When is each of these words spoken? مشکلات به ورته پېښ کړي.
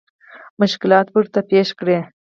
مشکلات 0.59 1.07
به 1.11 1.17
ورته 1.21 1.39
پېښ 1.49 1.67
کړي. 1.79 1.99